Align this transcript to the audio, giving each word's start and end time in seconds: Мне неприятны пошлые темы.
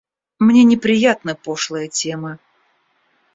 Мне 0.45 0.61
неприятны 0.69 1.35
пошлые 1.45 1.85
темы. 1.99 2.31